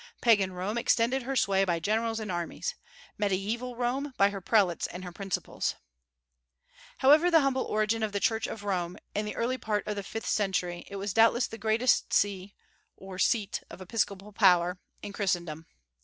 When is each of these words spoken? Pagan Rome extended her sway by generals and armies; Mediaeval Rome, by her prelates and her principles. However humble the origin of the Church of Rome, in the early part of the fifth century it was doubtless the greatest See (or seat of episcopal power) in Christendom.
Pagan 0.19 0.53
Rome 0.53 0.79
extended 0.79 1.21
her 1.21 1.35
sway 1.35 1.63
by 1.63 1.79
generals 1.79 2.19
and 2.19 2.31
armies; 2.31 2.73
Mediaeval 3.19 3.75
Rome, 3.75 4.15
by 4.17 4.31
her 4.31 4.41
prelates 4.41 4.87
and 4.87 5.03
her 5.03 5.11
principles. 5.11 5.75
However 6.97 7.29
humble 7.29 7.65
the 7.65 7.69
origin 7.69 8.01
of 8.01 8.11
the 8.11 8.19
Church 8.19 8.47
of 8.47 8.63
Rome, 8.63 8.97
in 9.13 9.25
the 9.27 9.35
early 9.35 9.59
part 9.59 9.85
of 9.85 9.95
the 9.95 10.01
fifth 10.01 10.27
century 10.27 10.85
it 10.87 10.95
was 10.95 11.13
doubtless 11.13 11.45
the 11.45 11.59
greatest 11.59 12.13
See 12.13 12.55
(or 12.97 13.19
seat 13.19 13.61
of 13.69 13.79
episcopal 13.79 14.33
power) 14.33 14.79
in 15.03 15.13
Christendom. 15.13 15.67